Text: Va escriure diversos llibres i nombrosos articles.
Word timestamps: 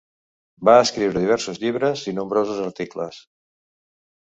Va 0.69 0.73
escriure 0.85 1.21
diversos 1.25 1.61
llibres 1.65 2.07
i 2.13 2.15
nombrosos 2.21 2.65
articles. 2.71 3.23